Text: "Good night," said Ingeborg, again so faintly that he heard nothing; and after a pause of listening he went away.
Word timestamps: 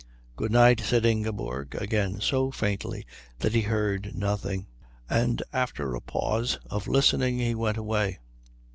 "Good 0.35 0.51
night," 0.51 0.79
said 0.79 1.05
Ingeborg, 1.05 1.75
again 1.75 2.21
so 2.21 2.49
faintly 2.49 3.05
that 3.37 3.53
he 3.53 3.61
heard 3.61 4.15
nothing; 4.15 4.65
and 5.07 5.43
after 5.53 5.93
a 5.93 6.01
pause 6.01 6.57
of 6.71 6.87
listening 6.87 7.37
he 7.37 7.53
went 7.53 7.77
away. 7.77 8.17